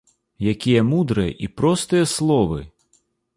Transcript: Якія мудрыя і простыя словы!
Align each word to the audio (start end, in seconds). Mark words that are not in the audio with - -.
Якія 0.53 0.79
мудрыя 0.91 1.35
і 1.49 1.49
простыя 1.61 2.09
словы! 2.15 2.59